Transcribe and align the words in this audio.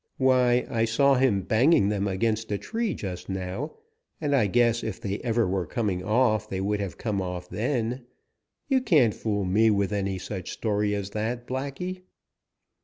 Why, 0.17 0.65
I 0.67 0.85
saw 0.85 1.13
him 1.13 1.43
banging 1.43 1.89
them 1.89 2.07
against 2.07 2.51
a 2.51 2.57
tree 2.57 2.95
just 2.95 3.29
now, 3.29 3.73
and 4.19 4.35
I 4.35 4.47
guess 4.47 4.83
if 4.83 4.99
they 4.99 5.19
ever 5.19 5.47
were 5.47 5.67
coming 5.67 6.03
off 6.03 6.49
they 6.49 6.59
would 6.59 6.79
have 6.79 6.97
come 6.97 7.21
off 7.21 7.47
then. 7.47 8.07
You 8.67 8.81
can't 8.81 9.13
fool 9.13 9.45
me 9.45 9.69
with 9.69 9.93
any 9.93 10.17
such 10.17 10.49
story 10.53 10.95
as 10.95 11.11
that, 11.11 11.45
Blacky!" 11.45 12.01